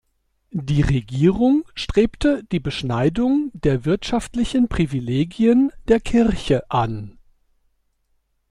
Die 0.49 0.81
Regierung 0.81 1.63
strebte 1.75 2.43
die 2.51 2.59
Beschneidung 2.59 3.51
der 3.53 3.85
wirtschaftlichen 3.85 4.67
Privilegien 4.67 5.71
der 5.89 5.99
Kirche 5.99 6.71
an. 6.71 7.19